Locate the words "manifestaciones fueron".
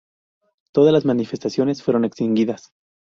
1.05-2.05